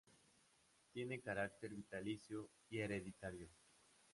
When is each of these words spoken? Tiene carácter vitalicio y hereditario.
Tiene 0.91 1.21
carácter 1.21 1.75
vitalicio 1.75 2.49
y 2.71 2.79
hereditario. 2.79 3.47